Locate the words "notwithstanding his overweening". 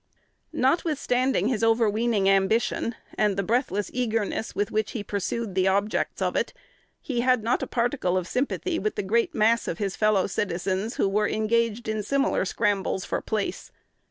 0.55-2.27